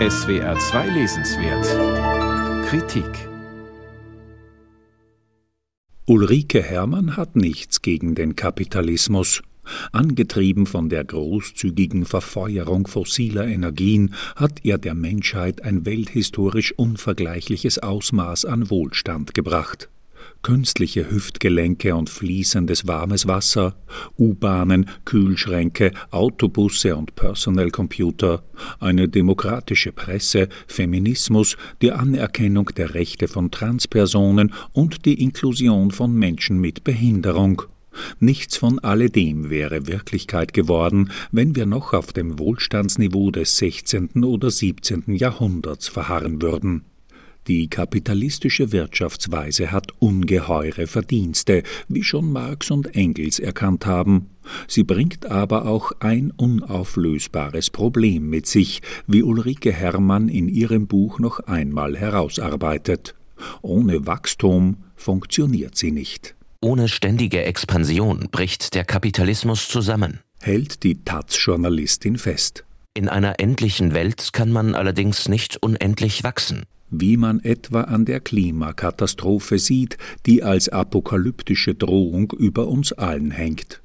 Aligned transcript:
SWR 0.00 0.58
2 0.58 0.88
Lesenswert. 0.88 2.66
Kritik. 2.66 3.28
Ulrike 6.04 6.60
Herrmann 6.60 7.16
hat 7.16 7.36
nichts 7.36 7.80
gegen 7.80 8.16
den 8.16 8.34
Kapitalismus. 8.34 9.40
Angetrieben 9.92 10.66
von 10.66 10.88
der 10.88 11.04
großzügigen 11.04 12.06
Verfeuerung 12.06 12.88
fossiler 12.88 13.46
Energien 13.46 14.14
hat 14.34 14.64
er 14.64 14.78
der 14.78 14.94
Menschheit 14.94 15.62
ein 15.62 15.86
welthistorisch 15.86 16.72
unvergleichliches 16.72 17.78
Ausmaß 17.78 18.46
an 18.46 18.70
Wohlstand 18.70 19.32
gebracht 19.32 19.88
künstliche 20.42 21.10
Hüftgelenke 21.10 21.94
und 21.94 22.10
fließendes 22.10 22.86
warmes 22.86 23.26
Wasser, 23.26 23.74
U-Bahnen, 24.18 24.88
Kühlschränke, 25.04 25.92
Autobusse 26.10 26.96
und 26.96 27.16
Personal 27.16 27.70
Computer, 27.70 28.44
eine 28.78 29.08
demokratische 29.08 29.92
Presse, 29.92 30.48
Feminismus, 30.66 31.56
die 31.82 31.92
Anerkennung 31.92 32.70
der 32.76 32.94
Rechte 32.94 33.26
von 33.26 33.50
Transpersonen 33.50 34.52
und 34.72 35.04
die 35.04 35.22
Inklusion 35.22 35.90
von 35.90 36.14
Menschen 36.14 36.60
mit 36.60 36.84
Behinderung. 36.84 37.62
Nichts 38.18 38.56
von 38.56 38.78
alledem 38.80 39.50
wäre 39.50 39.86
Wirklichkeit 39.86 40.52
geworden, 40.52 41.10
wenn 41.32 41.56
wir 41.56 41.66
noch 41.66 41.92
auf 41.92 42.12
dem 42.12 42.38
Wohlstandsniveau 42.38 43.30
des 43.30 43.56
16. 43.58 44.24
oder 44.24 44.50
17. 44.50 45.04
Jahrhunderts 45.14 45.88
verharren 45.88 46.42
würden. 46.42 46.84
Die 47.46 47.68
kapitalistische 47.68 48.72
Wirtschaftsweise 48.72 49.70
hat 49.70 49.92
ungeheure 49.98 50.86
Verdienste, 50.86 51.62
wie 51.88 52.02
schon 52.02 52.32
Marx 52.32 52.70
und 52.70 52.96
Engels 52.96 53.38
erkannt 53.38 53.84
haben. 53.84 54.30
Sie 54.66 54.82
bringt 54.82 55.26
aber 55.26 55.66
auch 55.66 55.92
ein 56.00 56.30
unauflösbares 56.30 57.68
Problem 57.68 58.30
mit 58.30 58.46
sich, 58.46 58.80
wie 59.06 59.22
Ulrike 59.22 59.72
Herrmann 59.72 60.30
in 60.30 60.48
ihrem 60.48 60.86
Buch 60.86 61.18
noch 61.18 61.40
einmal 61.40 61.98
herausarbeitet. 61.98 63.14
Ohne 63.60 64.06
Wachstum 64.06 64.78
funktioniert 64.96 65.76
sie 65.76 65.92
nicht. 65.92 66.34
Ohne 66.62 66.88
ständige 66.88 67.44
Expansion 67.44 68.28
bricht 68.32 68.74
der 68.74 68.84
Kapitalismus 68.84 69.68
zusammen, 69.68 70.20
hält 70.40 70.82
die 70.82 71.04
Taz-Journalistin 71.04 72.16
fest. 72.16 72.64
In 72.94 73.10
einer 73.10 73.38
endlichen 73.38 73.92
Welt 73.92 74.32
kann 74.32 74.50
man 74.50 74.74
allerdings 74.74 75.28
nicht 75.28 75.58
unendlich 75.62 76.24
wachsen 76.24 76.64
wie 77.00 77.16
man 77.16 77.40
etwa 77.40 77.82
an 77.82 78.04
der 78.04 78.20
Klimakatastrophe 78.20 79.58
sieht, 79.58 79.96
die 80.26 80.42
als 80.42 80.68
apokalyptische 80.68 81.74
Drohung 81.74 82.32
über 82.38 82.68
uns 82.68 82.92
allen 82.92 83.30
hängt. 83.30 83.80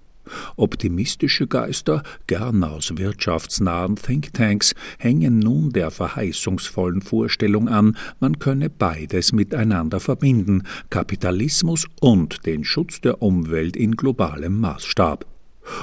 Optimistische 0.56 1.48
Geister, 1.48 2.04
gern 2.28 2.64
aus 2.64 2.98
wirtschaftsnahen 2.98 3.96
Thinktanks, 3.96 4.76
hängen 4.98 5.40
nun 5.40 5.72
der 5.72 5.92
verheißungsvollen 5.92 7.02
Vorstellung 7.02 7.68
an, 7.68 7.98
man 8.20 8.40
könne 8.40 8.70
beides 8.70 9.34
miteinander 9.34 10.00
verbinden, 10.00 10.64
Kapitalismus 10.90 11.88
und 12.00 12.46
den 12.46 12.64
Schutz 12.64 13.02
der 13.02 13.22
Umwelt 13.22 13.76
in 13.76 13.96
globalem 13.96 14.60
Maßstab. 14.60 15.26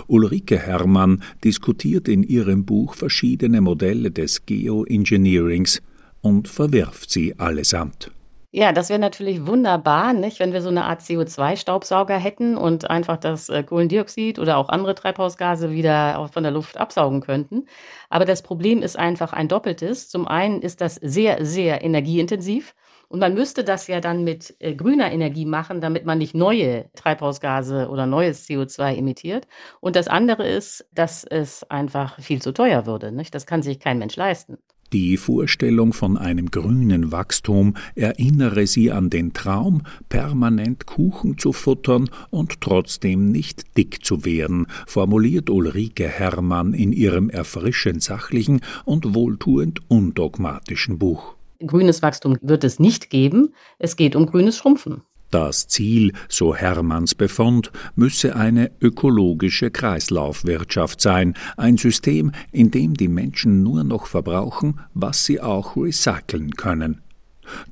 Ulrike 0.08 0.58
Herrmann 0.58 1.22
diskutiert 1.44 2.08
in 2.08 2.22
ihrem 2.22 2.64
Buch 2.64 2.94
verschiedene 2.94 3.60
Modelle 3.60 4.10
des 4.10 4.44
Geoengineerings, 4.46 5.80
und 6.26 6.48
verwirft 6.48 7.08
sie 7.10 7.38
allesamt. 7.38 8.10
Ja, 8.50 8.72
das 8.72 8.88
wäre 8.88 8.98
natürlich 8.98 9.46
wunderbar, 9.46 10.12
nicht, 10.12 10.40
wenn 10.40 10.52
wir 10.52 10.62
so 10.62 10.70
eine 10.70 10.86
Art 10.86 11.02
CO2-Staubsauger 11.02 12.16
hätten 12.16 12.56
und 12.56 12.90
einfach 12.90 13.16
das 13.18 13.48
äh, 13.48 13.62
Kohlendioxid 13.62 14.38
oder 14.38 14.56
auch 14.56 14.68
andere 14.70 14.94
Treibhausgase 14.94 15.70
wieder 15.70 16.28
von 16.32 16.42
der 16.42 16.52
Luft 16.52 16.78
absaugen 16.78 17.20
könnten. 17.20 17.66
Aber 18.08 18.24
das 18.24 18.42
Problem 18.42 18.82
ist 18.82 18.98
einfach 18.98 19.32
ein 19.32 19.46
doppeltes. 19.46 20.08
Zum 20.08 20.26
einen 20.26 20.62
ist 20.62 20.80
das 20.80 20.96
sehr, 20.96 21.44
sehr 21.44 21.84
energieintensiv. 21.84 22.74
Und 23.08 23.20
man 23.20 23.34
müsste 23.34 23.62
das 23.62 23.86
ja 23.86 24.00
dann 24.00 24.24
mit 24.24 24.56
äh, 24.58 24.74
grüner 24.74 25.12
Energie 25.12 25.44
machen, 25.44 25.80
damit 25.80 26.06
man 26.06 26.18
nicht 26.18 26.34
neue 26.34 26.90
Treibhausgase 26.94 27.88
oder 27.88 28.06
neues 28.06 28.48
CO2 28.48 28.96
emittiert. 28.96 29.46
Und 29.80 29.94
das 29.94 30.08
andere 30.08 30.48
ist, 30.48 30.88
dass 30.92 31.22
es 31.22 31.62
einfach 31.70 32.18
viel 32.20 32.42
zu 32.42 32.52
teuer 32.52 32.86
würde. 32.86 33.12
Nicht? 33.12 33.34
Das 33.34 33.46
kann 33.46 33.62
sich 33.62 33.78
kein 33.78 33.98
Mensch 33.98 34.16
leisten. 34.16 34.58
Die 34.92 35.16
Vorstellung 35.16 35.92
von 35.92 36.16
einem 36.16 36.50
grünen 36.50 37.10
Wachstum 37.10 37.74
erinnere 37.96 38.66
sie 38.66 38.92
an 38.92 39.10
den 39.10 39.32
Traum, 39.32 39.82
permanent 40.08 40.86
Kuchen 40.86 41.38
zu 41.38 41.52
futtern 41.52 42.08
und 42.30 42.60
trotzdem 42.60 43.32
nicht 43.32 43.76
dick 43.76 44.04
zu 44.04 44.24
werden, 44.24 44.66
formuliert 44.86 45.50
Ulrike 45.50 46.06
Herrmann 46.06 46.72
in 46.72 46.92
ihrem 46.92 47.30
erfrischend 47.30 48.02
sachlichen 48.02 48.60
und 48.84 49.14
wohltuend 49.14 49.80
undogmatischen 49.88 50.98
Buch. 50.98 51.34
Grünes 51.64 52.02
Wachstum 52.02 52.36
wird 52.42 52.64
es 52.64 52.78
nicht 52.78 53.10
geben, 53.10 53.54
es 53.78 53.96
geht 53.96 54.14
um 54.14 54.26
grünes 54.26 54.56
Schrumpfen. 54.56 55.02
Das 55.30 55.66
Ziel, 55.66 56.12
so 56.28 56.54
Hermanns 56.54 57.14
Befund, 57.14 57.72
müsse 57.94 58.36
eine 58.36 58.70
ökologische 58.80 59.70
Kreislaufwirtschaft 59.70 61.00
sein, 61.00 61.34
ein 61.56 61.76
System, 61.76 62.32
in 62.52 62.70
dem 62.70 62.94
die 62.94 63.08
Menschen 63.08 63.62
nur 63.62 63.82
noch 63.82 64.06
verbrauchen, 64.06 64.80
was 64.94 65.24
sie 65.24 65.40
auch 65.40 65.76
recyceln 65.76 66.52
können. 66.52 67.02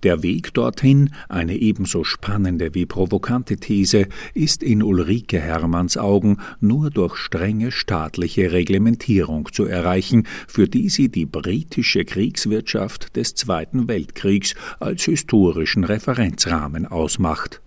Der 0.02 0.22
Weg 0.22 0.54
dorthin, 0.54 1.10
eine 1.28 1.56
ebenso 1.56 2.04
spannende 2.04 2.74
wie 2.74 2.86
provokante 2.86 3.56
These, 3.56 4.06
ist 4.34 4.62
in 4.62 4.82
Ulrike 4.82 5.40
Hermanns 5.40 5.96
Augen 5.96 6.38
nur 6.60 6.90
durch 6.90 7.16
strenge 7.16 7.72
staatliche 7.72 8.52
Reglementierung 8.52 9.48
zu 9.52 9.64
erreichen, 9.64 10.26
für 10.46 10.68
die 10.68 10.88
sie 10.88 11.08
die 11.08 11.26
britische 11.26 12.04
Kriegswirtschaft 12.04 13.16
des 13.16 13.34
Zweiten 13.34 13.88
Weltkriegs 13.88 14.54
als 14.80 15.04
historischen 15.04 15.84
Referenzrahmen 15.84 16.86
ausmacht. 16.86 17.60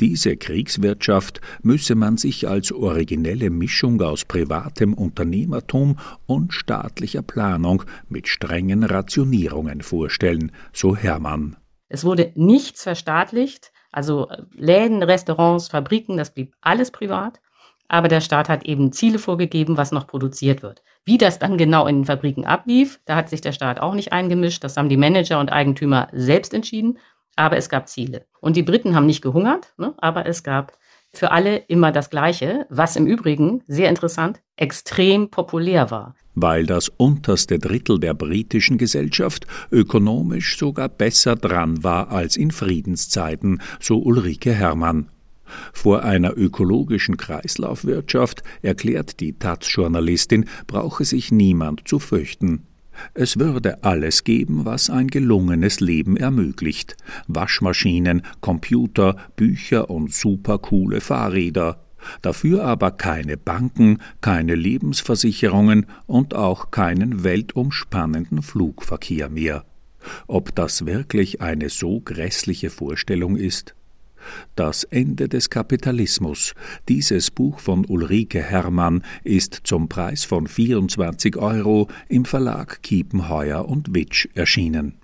Diese 0.00 0.36
Kriegswirtschaft 0.36 1.40
müsse 1.62 1.94
man 1.94 2.16
sich 2.16 2.48
als 2.48 2.72
originelle 2.72 3.50
Mischung 3.50 4.00
aus 4.02 4.24
privatem 4.24 4.94
Unternehmertum 4.94 5.98
und 6.26 6.52
staatlicher 6.52 7.22
Planung 7.22 7.84
mit 8.08 8.28
strengen 8.28 8.84
Rationierungen 8.84 9.82
vorstellen, 9.82 10.52
so 10.72 10.96
Hermann. 10.96 11.56
Es 11.88 12.04
wurde 12.04 12.32
nichts 12.34 12.82
verstaatlicht, 12.82 13.72
also 13.92 14.28
Läden, 14.54 15.02
Restaurants, 15.02 15.68
Fabriken, 15.68 16.16
das 16.16 16.34
blieb 16.34 16.54
alles 16.60 16.90
privat. 16.90 17.40
Aber 17.88 18.08
der 18.08 18.20
Staat 18.20 18.48
hat 18.48 18.64
eben 18.64 18.90
Ziele 18.90 19.18
vorgegeben, 19.18 19.76
was 19.76 19.92
noch 19.92 20.06
produziert 20.08 20.62
wird. 20.62 20.82
Wie 21.04 21.18
das 21.18 21.38
dann 21.38 21.56
genau 21.56 21.86
in 21.86 22.00
den 22.00 22.04
Fabriken 22.04 22.44
ablief, 22.44 23.00
da 23.04 23.14
hat 23.14 23.28
sich 23.28 23.40
der 23.40 23.52
Staat 23.52 23.78
auch 23.78 23.94
nicht 23.94 24.12
eingemischt. 24.12 24.64
Das 24.64 24.76
haben 24.76 24.88
die 24.88 24.96
Manager 24.96 25.38
und 25.38 25.52
Eigentümer 25.52 26.08
selbst 26.12 26.52
entschieden 26.52 26.98
aber 27.36 27.56
es 27.56 27.68
gab 27.68 27.88
Ziele. 27.88 28.26
Und 28.40 28.56
die 28.56 28.62
Briten 28.62 28.94
haben 28.94 29.06
nicht 29.06 29.22
gehungert, 29.22 29.74
ne, 29.76 29.94
aber 29.98 30.26
es 30.26 30.42
gab 30.42 30.76
für 31.12 31.30
alle 31.30 31.56
immer 31.56 31.92
das 31.92 32.10
Gleiche, 32.10 32.66
was 32.68 32.96
im 32.96 33.06
Übrigen, 33.06 33.62
sehr 33.66 33.88
interessant, 33.88 34.40
extrem 34.56 35.30
populär 35.30 35.90
war. 35.90 36.14
Weil 36.34 36.66
das 36.66 36.90
unterste 36.90 37.58
Drittel 37.58 37.98
der 37.98 38.12
britischen 38.12 38.76
Gesellschaft 38.76 39.46
ökonomisch 39.70 40.58
sogar 40.58 40.88
besser 40.88 41.34
dran 41.36 41.82
war 41.82 42.10
als 42.10 42.36
in 42.36 42.50
Friedenszeiten, 42.50 43.62
so 43.80 43.98
Ulrike 43.98 44.52
Herrmann. 44.52 45.08
Vor 45.72 46.02
einer 46.02 46.36
ökologischen 46.36 47.16
Kreislaufwirtschaft, 47.16 48.42
erklärt 48.62 49.20
die 49.20 49.38
Taz-Journalistin, 49.38 50.46
brauche 50.66 51.04
sich 51.04 51.32
niemand 51.32 51.86
zu 51.88 51.98
fürchten. 51.98 52.66
Es 53.14 53.38
würde 53.38 53.84
alles 53.84 54.24
geben, 54.24 54.64
was 54.64 54.90
ein 54.90 55.08
gelungenes 55.08 55.80
Leben 55.80 56.16
ermöglicht. 56.16 56.96
Waschmaschinen, 57.28 58.22
Computer, 58.40 59.16
Bücher 59.36 59.90
und 59.90 60.12
supercoole 60.12 61.00
Fahrräder. 61.00 61.80
Dafür 62.22 62.64
aber 62.64 62.92
keine 62.92 63.36
Banken, 63.36 63.98
keine 64.20 64.54
Lebensversicherungen 64.54 65.86
und 66.06 66.34
auch 66.34 66.70
keinen 66.70 67.24
weltumspannenden 67.24 68.42
Flugverkehr 68.42 69.28
mehr. 69.28 69.64
Ob 70.26 70.54
das 70.54 70.86
wirklich 70.86 71.40
eine 71.40 71.68
so 71.68 72.00
grässliche 72.00 72.70
Vorstellung 72.70 73.36
ist? 73.36 73.75
Das 74.54 74.84
Ende 74.84 75.28
des 75.28 75.50
Kapitalismus. 75.50 76.54
Dieses 76.88 77.30
Buch 77.30 77.58
von 77.58 77.84
Ulrike 77.84 78.40
Herrmann 78.40 79.02
ist 79.24 79.60
zum 79.64 79.88
Preis 79.88 80.24
von 80.24 80.46
24 80.46 81.36
Euro 81.36 81.88
im 82.08 82.24
Verlag 82.24 82.82
Kiepenheuer 82.82 83.68
und 83.68 83.94
Witsch 83.94 84.28
erschienen 84.34 84.94